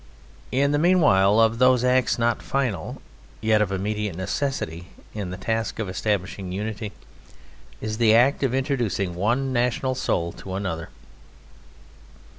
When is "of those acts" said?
1.39-2.17